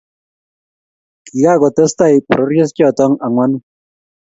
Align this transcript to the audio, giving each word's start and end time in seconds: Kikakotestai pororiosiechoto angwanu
Kikakotestai 1.25 2.15
pororiosiechoto 2.27 3.05
angwanu 3.25 3.57